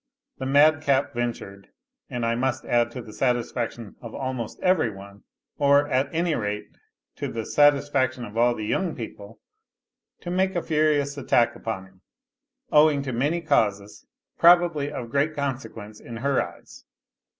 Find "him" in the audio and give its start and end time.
11.85-12.01